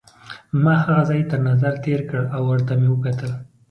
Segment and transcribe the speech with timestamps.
[0.63, 3.31] ما هغه ځای تر نظر تېر کړ او ورته مې وکتل.